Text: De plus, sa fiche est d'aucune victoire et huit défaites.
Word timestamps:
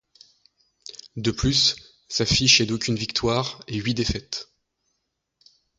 De 1.15 1.29
plus, 1.29 1.75
sa 2.07 2.25
fiche 2.25 2.59
est 2.59 2.65
d'aucune 2.65 2.95
victoire 2.95 3.61
et 3.67 3.77
huit 3.77 3.93
défaites. 3.93 4.49